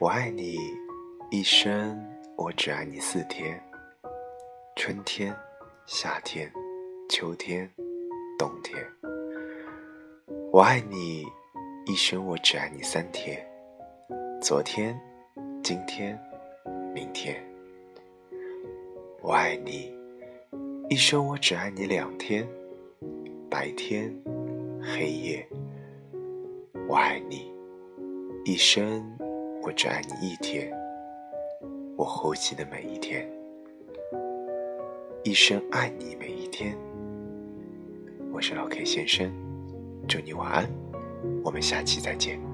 [0.00, 0.56] 我爱你
[1.28, 2.00] 一生，
[2.36, 3.60] 我只爱你四天：
[4.76, 5.36] 春天、
[5.86, 6.52] 夏天、
[7.08, 7.68] 秋天、
[8.38, 8.78] 冬天。
[10.52, 11.26] 我爱你
[11.84, 13.44] 一生，我只爱你三天：
[14.40, 14.96] 昨天、
[15.64, 16.16] 今天、
[16.94, 17.44] 明天。
[19.20, 19.92] 我爱你
[20.88, 22.48] 一生，我只爱你两天：
[23.50, 24.16] 白天、
[24.80, 25.44] 黑夜。
[26.86, 27.52] 我爱你
[28.44, 29.04] 一生，
[29.68, 30.72] 我只爱你一天。
[31.94, 33.30] 我呼吸的每一天，
[35.22, 36.74] 一生爱你每一天。
[38.32, 39.30] 我是老 K 先生，
[40.08, 40.66] 祝你晚安，
[41.44, 42.47] 我们下期再见。